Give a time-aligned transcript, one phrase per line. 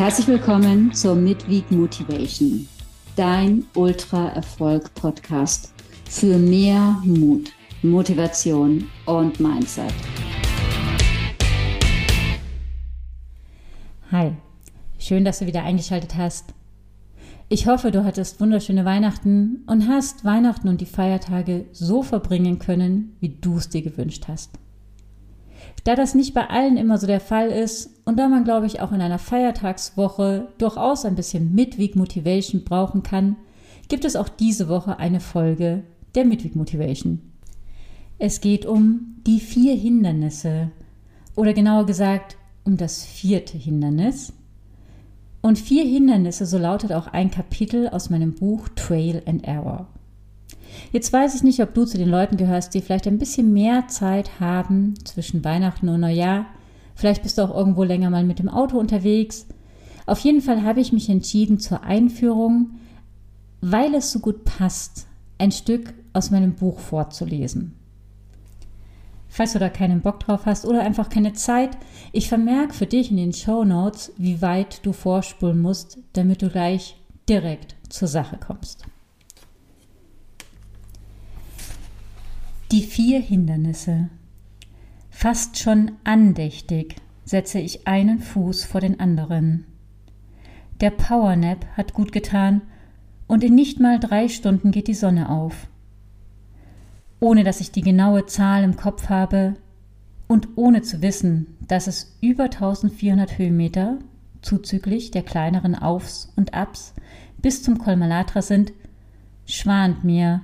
[0.00, 2.66] Herzlich willkommen zur Midweek Motivation,
[3.16, 5.74] dein Ultra-Erfolg-Podcast
[6.08, 9.92] für mehr Mut, Motivation und Mindset.
[14.10, 14.32] Hi,
[14.98, 16.54] schön, dass du wieder eingeschaltet hast.
[17.50, 23.18] Ich hoffe, du hattest wunderschöne Weihnachten und hast Weihnachten und die Feiertage so verbringen können,
[23.20, 24.58] wie du es dir gewünscht hast.
[25.84, 28.80] Da das nicht bei allen immer so der Fall ist und da man, glaube ich,
[28.80, 33.36] auch in einer Feiertagswoche durchaus ein bisschen Midweek Motivation brauchen kann,
[33.88, 35.82] gibt es auch diese Woche eine Folge
[36.14, 37.20] der Midweek Motivation.
[38.18, 40.70] Es geht um die vier Hindernisse
[41.36, 44.32] oder genauer gesagt um das vierte Hindernis.
[45.42, 49.88] Und vier Hindernisse, so lautet auch ein Kapitel aus meinem Buch Trail and Error.
[50.92, 53.88] Jetzt weiß ich nicht, ob du zu den Leuten gehörst, die vielleicht ein bisschen mehr
[53.88, 56.46] Zeit haben zwischen Weihnachten und Neujahr.
[56.94, 59.46] Vielleicht bist du auch irgendwo länger mal mit dem Auto unterwegs.
[60.06, 62.72] Auf jeden Fall habe ich mich entschieden zur Einführung,
[63.60, 65.06] weil es so gut passt,
[65.38, 67.76] ein Stück aus meinem Buch vorzulesen.
[69.28, 71.78] Falls du da keinen Bock drauf hast oder einfach keine Zeit,
[72.12, 76.50] ich vermerke für dich in den Show Notes, wie weit du vorspulen musst, damit du
[76.50, 76.96] gleich
[77.28, 78.84] direkt zur Sache kommst.
[82.72, 84.10] Die vier Hindernisse.
[85.10, 89.66] Fast schon andächtig setze ich einen Fuß vor den anderen.
[90.80, 92.62] Der Powernap hat gut getan
[93.26, 95.66] und in nicht mal drei Stunden geht die Sonne auf.
[97.18, 99.56] Ohne dass ich die genaue Zahl im Kopf habe
[100.28, 103.98] und ohne zu wissen, dass es über 1400 Höhenmeter
[104.42, 106.94] zuzüglich der kleineren Aufs und Abs
[107.38, 108.72] bis zum Kolmalatra sind,
[109.44, 110.42] schwant mir,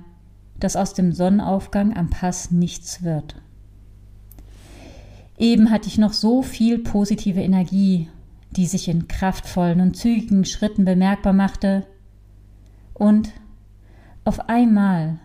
[0.59, 3.35] dass aus dem Sonnenaufgang am Pass nichts wird.
[5.37, 8.09] Eben hatte ich noch so viel positive Energie,
[8.51, 11.85] die sich in kraftvollen und zügigen Schritten bemerkbar machte,
[12.93, 13.31] und
[14.25, 15.19] auf einmal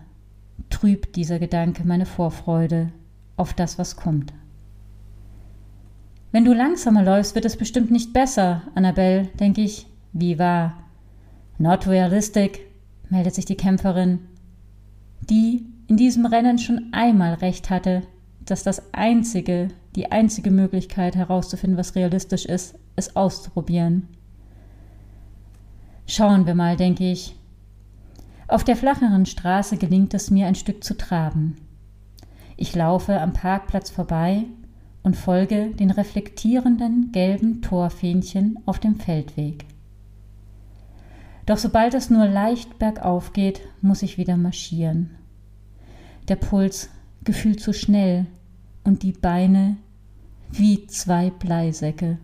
[0.69, 2.91] trübt dieser Gedanke meine Vorfreude
[3.35, 4.31] auf das, was kommt.
[6.31, 9.87] Wenn du langsamer läufst, wird es bestimmt nicht besser, Annabelle, denke ich.
[10.13, 10.73] Wie wahr?
[11.57, 12.61] Not realistic,
[13.09, 14.19] meldet sich die Kämpferin
[15.29, 18.03] die in diesem Rennen schon einmal recht hatte,
[18.45, 24.07] dass das einzige, die einzige Möglichkeit herauszufinden, was realistisch ist, es auszuprobieren.
[26.05, 27.35] Schauen wir mal, denke ich.
[28.47, 31.57] Auf der flacheren Straße gelingt es mir ein Stück zu traben.
[32.57, 34.43] Ich laufe am Parkplatz vorbei
[35.01, 39.65] und folge den reflektierenden gelben Torfähnchen auf dem Feldweg.
[41.45, 45.11] Doch sobald es nur leicht bergauf geht, muss ich wieder marschieren.
[46.27, 46.89] Der Puls
[47.23, 48.27] gefühlt zu schnell
[48.83, 49.77] und die Beine
[50.51, 52.17] wie zwei Bleisäcke.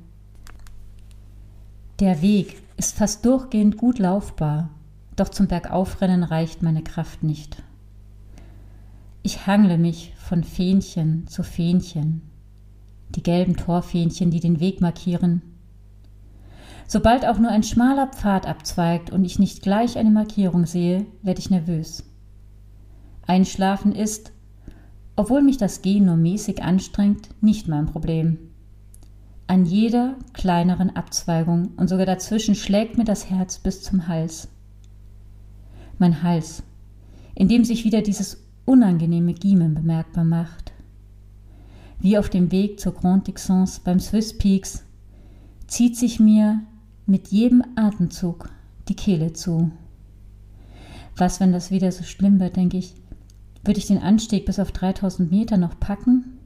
[2.00, 4.70] Der Weg ist fast durchgehend gut laufbar,
[5.18, 7.62] doch zum Bergaufrennen reicht meine Kraft nicht.
[9.22, 12.22] Ich hangle mich von Fähnchen zu Fähnchen,
[13.10, 15.42] die gelben Torfähnchen, die den Weg markieren,
[16.92, 21.40] Sobald auch nur ein schmaler Pfad abzweigt und ich nicht gleich eine Markierung sehe, werde
[21.40, 22.04] ich nervös.
[23.28, 24.32] Einschlafen ist,
[25.16, 28.40] obwohl mich das Gehen nur mäßig anstrengt, nicht mein Problem.
[29.46, 34.48] An jeder kleineren Abzweigung und sogar dazwischen schlägt mir das Herz bis zum Hals.
[36.00, 36.64] Mein Hals,
[37.36, 40.74] in dem sich wieder dieses unangenehme Giemen bemerkbar macht.
[42.00, 44.84] Wie auf dem Weg zur Grand Dixence beim Swiss Peaks
[45.68, 46.64] zieht sich mir
[47.10, 48.50] mit jedem Atemzug
[48.88, 49.72] die Kehle zu.
[51.18, 52.96] Was, wenn das wieder so schlimm wird, denke ich.
[53.64, 56.38] Würde ich den Anstieg bis auf 3000 Meter noch packen?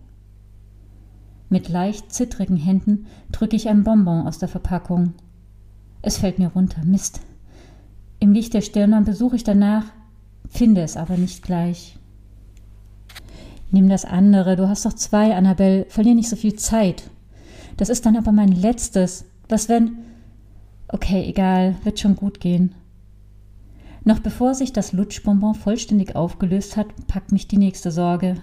[1.50, 5.14] Mit leicht zittrigen Händen drücke ich ein Bonbon aus der Verpackung.
[6.02, 6.84] Es fällt mir runter.
[6.84, 7.22] Mist.
[8.20, 9.86] Im Licht der Stirnlampe besuche ich danach,
[10.50, 11.98] finde es aber nicht gleich.
[13.70, 17.10] Nimm das andere, du hast doch zwei, Annabelle, verlier nicht so viel Zeit.
[17.78, 19.26] Das ist dann aber mein letztes.
[19.50, 19.98] Was wenn.
[20.94, 22.76] Okay, egal, wird schon gut gehen.
[24.04, 28.36] Noch bevor sich das Lutschbonbon vollständig aufgelöst hat, packt mich die nächste Sorge.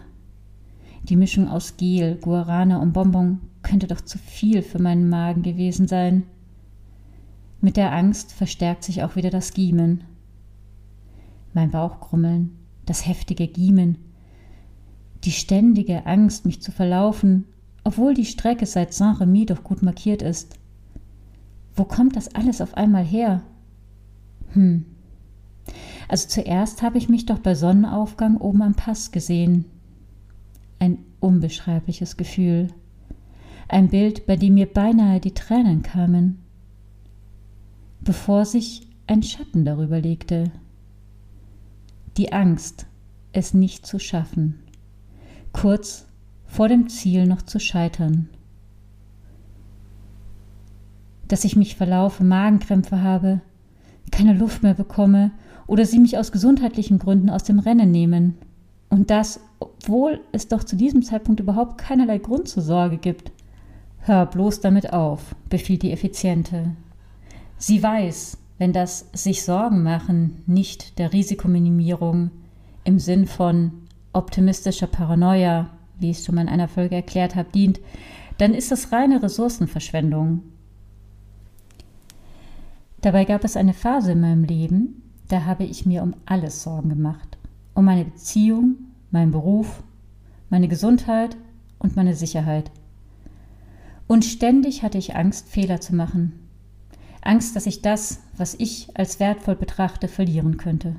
[1.05, 5.87] Die Mischung aus Gel, Guarana und Bonbon könnte doch zu viel für meinen Magen gewesen
[5.87, 6.25] sein.
[7.61, 10.03] Mit der Angst verstärkt sich auch wieder das Giemen.
[11.55, 13.97] Mein Bauchgrummeln, das heftige Giemen,
[15.23, 17.45] die ständige Angst, mich zu verlaufen,
[17.85, 20.60] obwohl die Strecke seit Saint-Remy doch gut markiert ist.
[21.81, 23.41] Wo kommt das alles auf einmal her?
[24.53, 24.85] Hm.
[26.09, 29.65] Also zuerst habe ich mich doch bei Sonnenaufgang oben am Pass gesehen.
[30.79, 32.69] Ein unbeschreibliches Gefühl.
[33.67, 36.41] Ein Bild, bei dem mir beinahe die Tränen kamen.
[38.03, 40.53] bevor sich ein Schatten darüber legte.
[42.19, 42.85] Die Angst,
[43.33, 44.61] es nicht zu schaffen,
[45.55, 46.07] kurz
[46.45, 48.29] vor dem Ziel noch zu scheitern.
[51.31, 53.41] Dass ich mich verlaufe, Magenkrämpfe habe,
[54.11, 55.31] keine Luft mehr bekomme
[55.69, 58.37] oder sie mich aus gesundheitlichen Gründen aus dem Rennen nehmen.
[58.89, 63.31] Und das, obwohl es doch zu diesem Zeitpunkt überhaupt keinerlei Grund zur Sorge gibt.
[64.01, 66.73] Hör bloß damit auf, befiehlt die Effiziente.
[67.59, 72.33] Sie weiß, wenn das sich Sorgen machen nicht der Risikominimierung
[72.83, 73.71] im Sinn von
[74.13, 77.79] optimistischer Paranoia, wie ich es schon mal in einer Folge erklärt habe, dient,
[78.39, 80.43] dann ist das reine Ressourcenverschwendung.
[83.01, 86.89] Dabei gab es eine Phase in meinem Leben, da habe ich mir um alles Sorgen
[86.89, 87.39] gemacht.
[87.73, 88.77] Um meine Beziehung,
[89.11, 89.83] meinen Beruf,
[90.51, 91.37] meine Gesundheit
[91.79, 92.71] und meine Sicherheit.
[94.07, 96.49] Und ständig hatte ich Angst, Fehler zu machen.
[97.23, 100.97] Angst, dass ich das, was ich als wertvoll betrachte, verlieren könnte.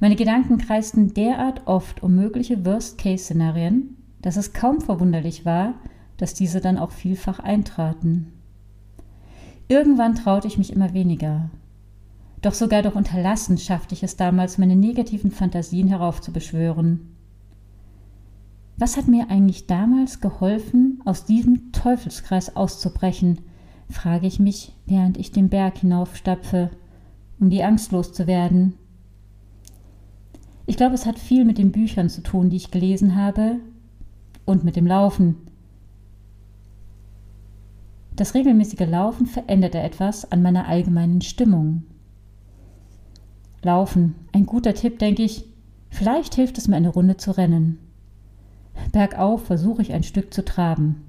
[0.00, 5.74] Meine Gedanken kreisten derart oft um mögliche Worst-Case-Szenarien, dass es kaum verwunderlich war,
[6.16, 8.32] dass diese dann auch vielfach eintraten.
[9.72, 11.48] Irgendwann traute ich mich immer weniger.
[12.42, 17.16] Doch sogar durch Unterlassen schaffte ich es damals, meine negativen Fantasien heraufzubeschwören.
[18.76, 23.38] Was hat mir eigentlich damals geholfen, aus diesem Teufelskreis auszubrechen,
[23.88, 26.68] frage ich mich, während ich den Berg hinaufstapfe,
[27.40, 28.74] um die Angst loszuwerden.
[30.66, 33.56] Ich glaube, es hat viel mit den Büchern zu tun, die ich gelesen habe,
[34.44, 35.36] und mit dem Laufen.
[38.16, 41.84] Das regelmäßige Laufen veränderte etwas an meiner allgemeinen Stimmung.
[43.62, 45.44] Laufen, ein guter Tipp, denke ich.
[45.88, 47.78] Vielleicht hilft es mir eine Runde zu rennen.
[48.92, 51.04] Bergauf versuche ich ein Stück zu traben.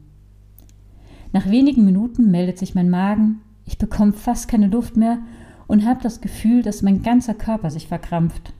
[1.31, 5.19] Nach wenigen Minuten meldet sich mein Magen, ich bekomme fast keine Luft mehr
[5.67, 8.53] und habe das Gefühl, dass mein ganzer Körper sich verkrampft.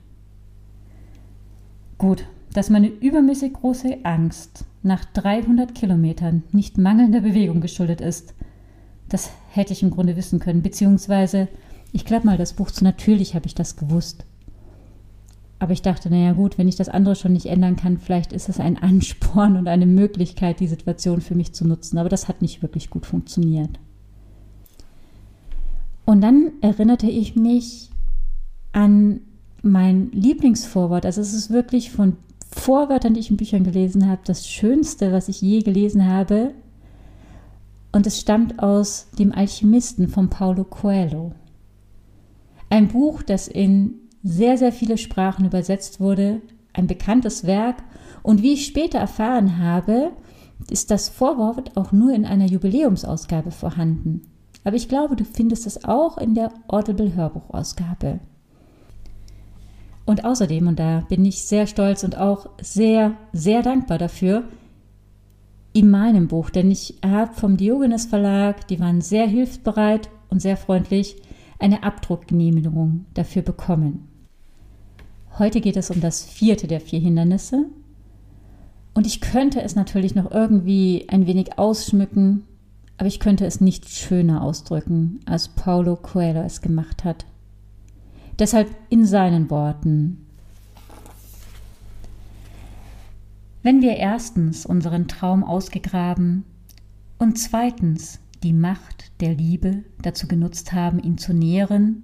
[1.98, 8.34] Gut, dass meine übermäßig große Angst nach 300 Kilometern nicht mangelnder Bewegung geschuldet ist.
[9.08, 11.48] Das hätte ich im Grunde wissen können, beziehungsweise
[11.92, 14.24] ich glaube mal das Buch zu natürlich habe ich das gewusst.
[15.58, 18.48] Aber ich dachte, naja gut, wenn ich das andere schon nicht ändern kann, vielleicht ist
[18.48, 21.98] es ein Ansporn und eine Möglichkeit, die Situation für mich zu nutzen.
[21.98, 23.78] Aber das hat nicht wirklich gut funktioniert.
[26.04, 27.90] Und dann erinnerte ich mich
[28.72, 29.20] an
[29.62, 31.06] mein Lieblingsvorwort.
[31.06, 32.16] Also es ist wirklich von
[32.54, 36.52] Vorwörtern, die ich in Büchern gelesen habe, das Schönste, was ich je gelesen habe.
[37.92, 41.32] Und es stammt aus dem Alchemisten von Paulo Coelho.
[42.70, 46.40] Ein Buch, das in sehr, sehr viele Sprachen übersetzt wurde,
[46.72, 47.76] ein bekanntes Werk.
[48.22, 50.12] Und wie ich später erfahren habe,
[50.70, 54.22] ist das Vorwort auch nur in einer Jubiläumsausgabe vorhanden.
[54.62, 58.20] Aber ich glaube, du findest es auch in der Audible Hörbuchausgabe.
[60.06, 64.44] Und außerdem, und da bin ich sehr stolz und auch sehr, sehr dankbar dafür,
[65.72, 70.56] in meinem Buch, denn ich habe vom Diogenes Verlag, die waren sehr hilfsbereit und sehr
[70.56, 71.16] freundlich,
[71.58, 74.08] eine Abdruckgenehmigung dafür bekommen.
[75.38, 77.66] Heute geht es um das vierte der vier Hindernisse.
[78.94, 82.44] Und ich könnte es natürlich noch irgendwie ein wenig ausschmücken,
[82.96, 87.26] aber ich könnte es nicht schöner ausdrücken, als Paulo Coelho es gemacht hat.
[88.38, 90.26] Deshalb in seinen Worten.
[93.62, 96.44] Wenn wir erstens unseren Traum ausgegraben
[97.18, 102.02] und zweitens die Macht der Liebe dazu genutzt haben, ihn zu nähren,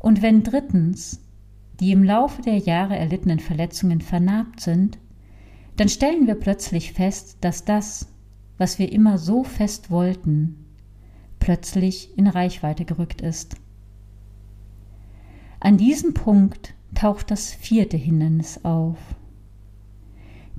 [0.00, 1.20] und wenn drittens
[1.80, 4.98] die im Laufe der Jahre erlittenen Verletzungen vernarbt sind,
[5.76, 8.08] dann stellen wir plötzlich fest, dass das,
[8.58, 10.66] was wir immer so fest wollten,
[11.38, 13.56] plötzlich in Reichweite gerückt ist.
[15.60, 18.98] An diesem Punkt taucht das vierte Hindernis auf.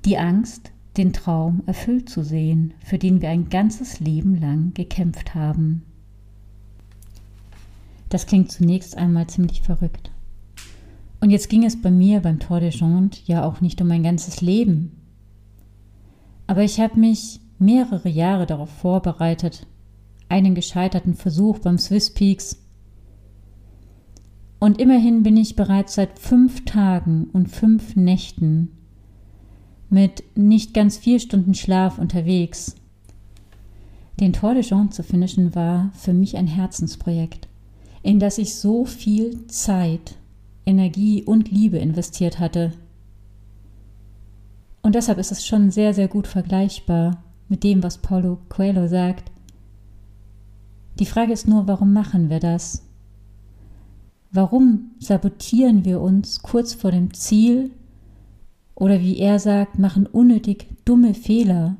[0.05, 5.35] Die Angst, den Traum erfüllt zu sehen, für den wir ein ganzes Leben lang gekämpft
[5.35, 5.83] haben.
[8.09, 10.11] Das klingt zunächst einmal ziemlich verrückt.
[11.21, 14.03] Und jetzt ging es bei mir beim Tour de Jonte ja auch nicht um mein
[14.03, 14.91] ganzes Leben.
[16.47, 19.67] Aber ich habe mich mehrere Jahre darauf vorbereitet,
[20.29, 22.57] einen gescheiterten Versuch beim Swiss Peaks.
[24.59, 28.71] Und immerhin bin ich bereits seit fünf Tagen und fünf Nächten
[29.89, 32.75] mit nicht ganz vier Stunden Schlaf unterwegs.
[34.19, 37.47] Den Tour de Jonte zu finishen war für mich ein Herzensprojekt,
[38.03, 40.15] in das ich so viel Zeit
[40.65, 42.73] Energie und Liebe investiert hatte.
[44.81, 49.31] Und deshalb ist es schon sehr, sehr gut vergleichbar mit dem, was Paulo Coelho sagt.
[50.99, 52.88] Die Frage ist nur, warum machen wir das?
[54.31, 57.71] Warum sabotieren wir uns kurz vor dem Ziel
[58.75, 61.77] oder wie er sagt, machen unnötig dumme Fehler?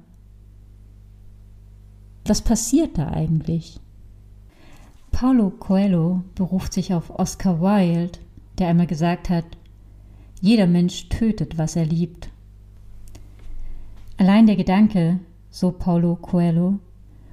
[2.25, 3.79] Was passiert da eigentlich?
[5.11, 8.17] Paulo Coelho beruft sich auf Oscar Wilde,
[8.57, 9.45] der einmal gesagt hat,
[10.41, 12.29] jeder Mensch tötet, was er liebt.
[14.17, 15.19] Allein der Gedanke,
[15.51, 16.79] so Paulo Coelho,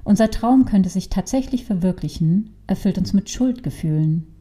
[0.04, 4.36] unser Traum könnte sich tatsächlich verwirklichen, erfüllt uns mit Schuldgefühlen.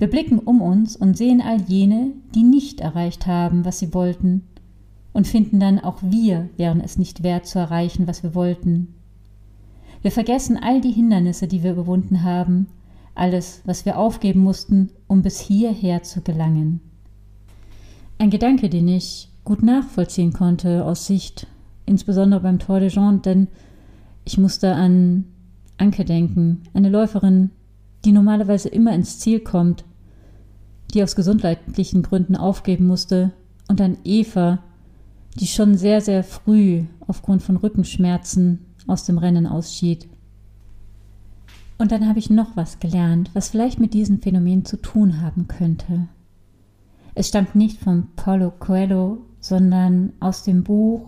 [0.00, 4.48] Wir blicken um uns und sehen all jene, die nicht erreicht haben, was sie wollten,
[5.12, 8.94] und finden dann, auch wir wären es nicht wert zu erreichen, was wir wollten.
[10.00, 12.68] Wir vergessen all die Hindernisse, die wir überwunden haben,
[13.14, 16.80] alles, was wir aufgeben mussten, um bis hierher zu gelangen.
[18.16, 21.46] Ein Gedanke, den ich gut nachvollziehen konnte aus Sicht,
[21.84, 23.48] insbesondere beim Tour de Jean, denn
[24.24, 25.26] ich musste an
[25.76, 27.50] Anke denken, eine Läuferin,
[28.06, 29.84] die normalerweise immer ins Ziel kommt,
[30.90, 33.32] die aus gesundheitlichen Gründen aufgeben musste,
[33.68, 34.58] und an Eva,
[35.38, 40.08] die schon sehr, sehr früh aufgrund von Rückenschmerzen aus dem Rennen ausschied.
[41.78, 45.46] Und dann habe ich noch was gelernt, was vielleicht mit diesem Phänomen zu tun haben
[45.46, 46.08] könnte.
[47.14, 51.06] Es stammt nicht von Paulo Coelho, sondern aus dem Buch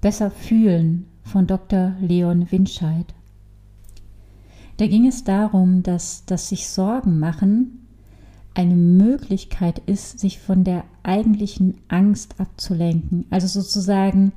[0.00, 1.92] Besser fühlen von Dr.
[2.00, 3.14] Leon Winscheid.
[4.78, 7.77] Da ging es darum, dass das sich Sorgen machen
[8.58, 13.24] eine Möglichkeit ist, sich von der eigentlichen Angst abzulenken.
[13.30, 14.32] Also sozusagen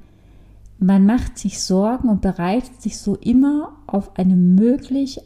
[0.84, 5.22] man macht sich Sorgen und bereitet sich so immer auf eine möglich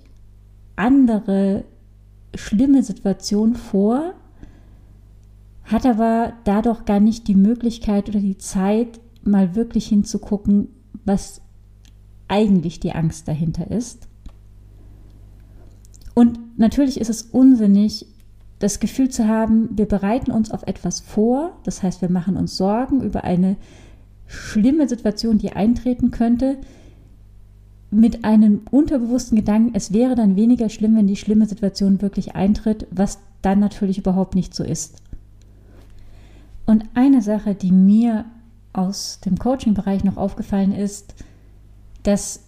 [0.76, 1.64] andere
[2.36, 4.14] schlimme Situation vor,
[5.64, 10.68] hat aber dadurch gar nicht die Möglichkeit oder die Zeit, mal wirklich hinzugucken,
[11.06, 11.40] was
[12.28, 14.10] eigentlich die Angst dahinter ist.
[16.14, 18.08] Und natürlich ist es unsinnig,
[18.60, 22.58] das Gefühl zu haben, wir bereiten uns auf etwas vor, das heißt, wir machen uns
[22.58, 23.58] Sorgen über eine
[24.28, 26.58] schlimme Situation, die eintreten könnte,
[27.92, 32.88] mit einem unterbewussten Gedanken, es wäre dann weniger schlimm, wenn die schlimme Situation wirklich eintritt,
[32.92, 35.02] was dann natürlich überhaupt nicht so ist.
[36.66, 38.26] Und eine Sache, die mir
[38.74, 41.14] aus dem Coaching-Bereich noch aufgefallen ist,
[42.04, 42.42] dass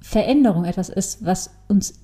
[0.00, 2.00] Veränderung etwas ist, was uns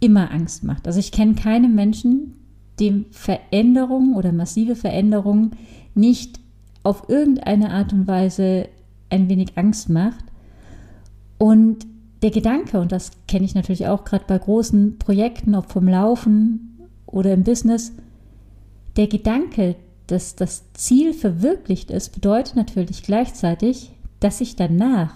[0.00, 0.86] immer Angst macht.
[0.86, 2.34] Also ich kenne keinen Menschen,
[2.80, 5.52] dem Veränderung oder massive Veränderung
[5.94, 6.38] nicht
[6.82, 8.68] auf irgendeine Art und Weise
[9.10, 10.24] ein wenig Angst macht.
[11.38, 11.86] Und
[12.22, 16.78] der Gedanke, und das kenne ich natürlich auch gerade bei großen Projekten, ob vom Laufen
[17.06, 17.92] oder im Business,
[18.96, 19.76] der Gedanke,
[20.06, 25.14] dass das Ziel verwirklicht ist, bedeutet natürlich gleichzeitig, dass sich danach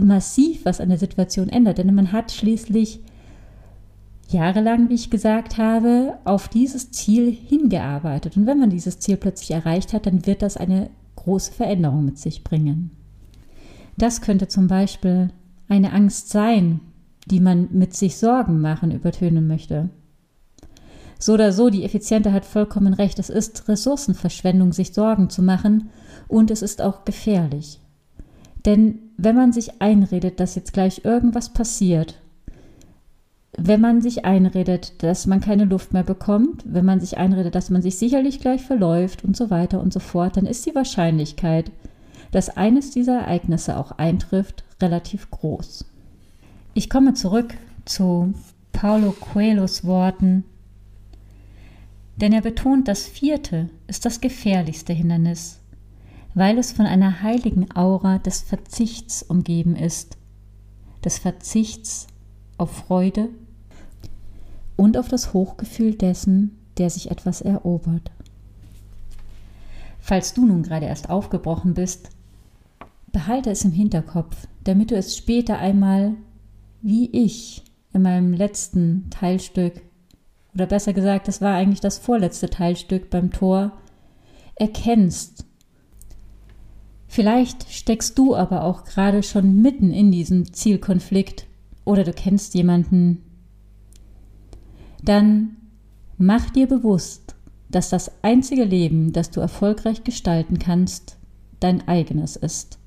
[0.00, 1.78] massiv was an der Situation ändert.
[1.78, 3.00] Denn man hat schließlich
[4.32, 8.36] jahrelang, wie ich gesagt habe, auf dieses Ziel hingearbeitet.
[8.36, 12.18] Und wenn man dieses Ziel plötzlich erreicht hat, dann wird das eine große Veränderung mit
[12.18, 12.90] sich bringen.
[13.96, 15.30] Das könnte zum Beispiel
[15.68, 16.80] eine Angst sein,
[17.26, 19.90] die man mit sich Sorgen machen übertönen möchte.
[21.18, 25.90] So oder so, die Effiziente hat vollkommen recht, es ist Ressourcenverschwendung, sich Sorgen zu machen
[26.26, 27.78] und es ist auch gefährlich.
[28.64, 32.21] Denn wenn man sich einredet, dass jetzt gleich irgendwas passiert
[33.58, 37.68] wenn man sich einredet, dass man keine Luft mehr bekommt, wenn man sich einredet, dass
[37.68, 41.70] man sich sicherlich gleich verläuft und so weiter und so fort, dann ist die Wahrscheinlichkeit,
[42.30, 45.84] dass eines dieser Ereignisse auch eintrifft, relativ groß.
[46.72, 47.52] Ich komme zurück
[47.84, 48.32] zu
[48.72, 50.44] Paulo Coelhos Worten,
[52.16, 55.60] denn er betont, das vierte ist das gefährlichste Hindernis,
[56.34, 60.16] weil es von einer heiligen Aura des Verzichts umgeben ist,
[61.04, 62.06] des Verzichts
[62.56, 63.28] auf Freude
[64.82, 68.10] und auf das Hochgefühl dessen, der sich etwas erobert.
[70.00, 72.10] Falls du nun gerade erst aufgebrochen bist,
[73.12, 76.14] behalte es im Hinterkopf, damit du es später einmal,
[76.80, 77.62] wie ich
[77.92, 79.82] in meinem letzten Teilstück,
[80.52, 83.70] oder besser gesagt, das war eigentlich das vorletzte Teilstück beim Tor,
[84.56, 85.46] erkennst.
[87.06, 91.46] Vielleicht steckst du aber auch gerade schon mitten in diesem Zielkonflikt
[91.84, 93.22] oder du kennst jemanden,
[95.02, 95.56] dann
[96.18, 97.34] mach dir bewusst,
[97.70, 101.16] dass das einzige Leben, das du erfolgreich gestalten kannst,
[101.60, 102.78] dein eigenes ist.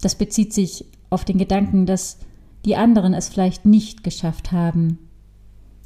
[0.00, 2.18] Das bezieht sich auf den Gedanken, dass
[2.64, 4.98] die anderen es vielleicht nicht geschafft haben.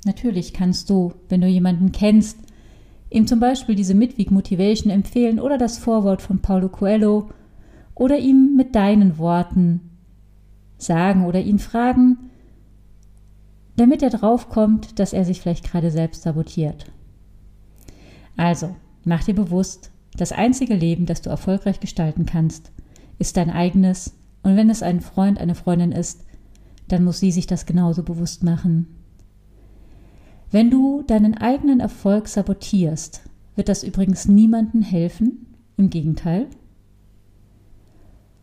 [0.04, 2.38] Natürlich kannst du, wenn du jemanden kennst,
[3.11, 7.30] ihm zum Beispiel diese Midweek Motivation empfehlen oder das Vorwort von Paulo Coelho
[7.94, 9.80] oder ihm mit deinen Worten
[10.78, 12.30] sagen oder ihn fragen,
[13.76, 16.87] damit er draufkommt, dass er sich vielleicht gerade selbst sabotiert.
[18.37, 18.75] Also,
[19.05, 22.71] mach dir bewusst, das einzige Leben, das du erfolgreich gestalten kannst,
[23.19, 26.25] ist dein eigenes, und wenn es ein Freund, eine Freundin ist,
[26.88, 28.87] dann muss sie sich das genauso bewusst machen.
[30.50, 33.23] Wenn du deinen eigenen Erfolg sabotierst,
[33.57, 35.47] wird das übrigens niemandem helfen,
[35.79, 36.49] im Gegenteil.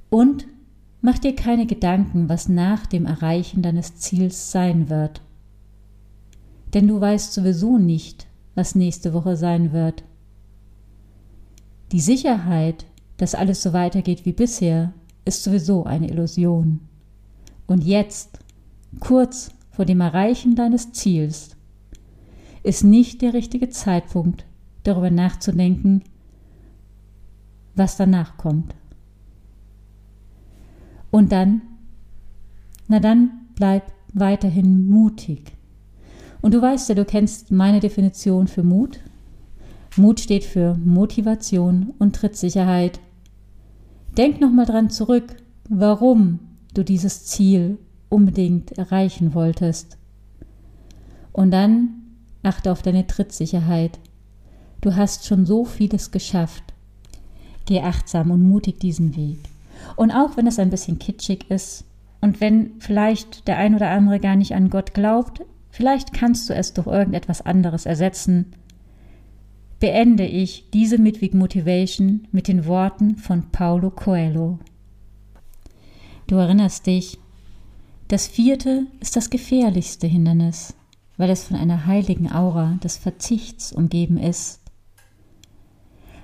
[0.09, 0.47] Und
[1.01, 5.21] mach dir keine Gedanken, was nach dem Erreichen deines Ziels sein wird.
[6.73, 10.03] Denn du weißt sowieso nicht, was nächste Woche sein wird.
[11.91, 12.85] Die Sicherheit,
[13.17, 14.93] dass alles so weitergeht wie bisher,
[15.25, 16.81] ist sowieso eine Illusion.
[17.65, 18.39] Und jetzt,
[18.99, 21.55] kurz vor dem Erreichen deines Ziels,
[22.63, 24.45] ist nicht der richtige Zeitpunkt,
[24.83, 26.03] darüber nachzudenken,
[27.75, 28.75] was danach kommt.
[31.11, 31.61] Und dann,
[32.87, 35.53] na dann bleib weiterhin mutig.
[36.41, 38.99] Und du weißt ja, du kennst meine Definition für Mut.
[39.97, 42.99] Mut steht für Motivation und Trittsicherheit.
[44.17, 45.35] Denk nochmal dran zurück,
[45.67, 46.39] warum
[46.73, 47.77] du dieses Ziel
[48.09, 49.97] unbedingt erreichen wolltest.
[51.31, 51.89] Und dann
[52.43, 53.99] achte auf deine Trittsicherheit.
[54.81, 56.63] Du hast schon so vieles geschafft.
[57.65, 59.48] Geh achtsam und mutig diesen Weg.
[59.95, 61.85] Und auch wenn es ein bisschen kitschig ist
[62.21, 66.53] und wenn vielleicht der ein oder andere gar nicht an Gott glaubt, vielleicht kannst du
[66.53, 68.53] es durch irgendetwas anderes ersetzen.
[69.79, 74.59] Beende ich diese Midweek Motivation mit den Worten von Paulo Coelho.
[76.27, 77.17] Du erinnerst dich,
[78.09, 80.75] das vierte ist das gefährlichste Hindernis,
[81.17, 84.59] weil es von einer heiligen Aura des Verzichts umgeben ist.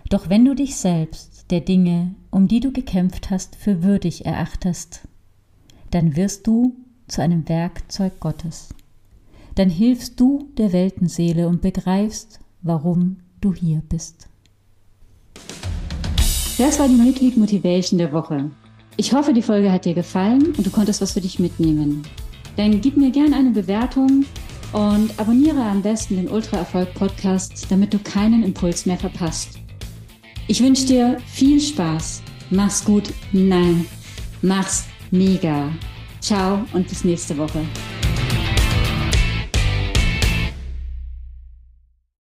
[0.09, 5.01] Doch wenn du dich selbst der Dinge, um die du gekämpft hast, für würdig erachtest,
[5.91, 6.75] dann wirst du
[7.07, 8.69] zu einem Werkzeug Gottes.
[9.55, 14.27] Dann hilfst du der Weltenseele und begreifst, warum du hier bist.
[16.57, 18.49] Das war die Midweek Motivation der Woche.
[18.97, 22.03] Ich hoffe, die Folge hat dir gefallen und du konntest was für dich mitnehmen.
[22.55, 24.25] Dann gib mir gerne eine Bewertung
[24.71, 29.59] und abonniere am besten den Ultra Erfolg Podcast, damit du keinen Impuls mehr verpasst.
[30.47, 32.21] Ich wünsche dir viel Spaß.
[32.51, 33.11] Mach's gut.
[33.31, 33.85] Nein,
[34.41, 35.71] mach's mega.
[36.21, 37.65] Ciao und bis nächste Woche.